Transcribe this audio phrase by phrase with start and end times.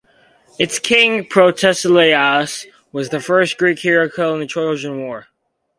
[0.57, 5.27] Its king, Protesilaus, was the first Greek hero killed in the Trojan War.